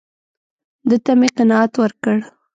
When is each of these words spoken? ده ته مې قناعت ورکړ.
ده 0.89 0.97
ته 1.05 1.11
مې 1.19 1.29
قناعت 1.37 1.73
ورکړ. 1.81 2.17